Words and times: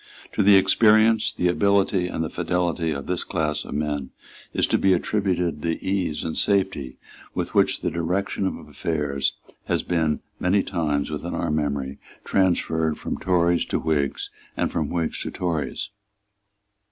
To 0.33 0.41
the 0.41 0.55
experience, 0.55 1.31
the 1.31 1.47
ability 1.47 2.07
and 2.07 2.23
the 2.23 2.29
fidelity 2.31 2.89
of 2.89 3.05
this 3.05 3.23
class 3.23 3.63
of 3.63 3.75
men 3.75 4.09
is 4.51 4.65
to 4.65 4.79
be 4.79 4.93
attributed 4.93 5.61
the 5.61 5.77
ease 5.87 6.23
and 6.23 6.35
safety 6.35 6.97
with 7.35 7.53
which 7.53 7.81
the 7.81 7.91
direction 7.91 8.47
of 8.47 8.55
affairs 8.67 9.33
has 9.65 9.83
been 9.83 10.21
many 10.39 10.63
times, 10.63 11.11
within 11.11 11.35
our 11.35 11.49
own 11.49 11.55
memory, 11.55 11.99
transferred 12.23 12.97
from 12.97 13.19
Tories 13.19 13.63
to 13.65 13.77
Whigs 13.79 14.31
and 14.57 14.71
from 14.71 14.89
Whigs 14.89 15.19
to 15.21 15.29
Tories. 15.29 15.89